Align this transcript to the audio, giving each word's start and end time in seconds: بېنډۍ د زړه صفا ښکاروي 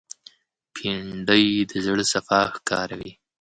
بېنډۍ 0.73 1.45
د 1.69 1.71
زړه 1.85 2.03
صفا 2.13 2.41
ښکاروي 2.55 3.11